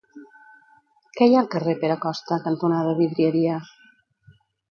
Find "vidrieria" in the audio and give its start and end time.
3.01-3.59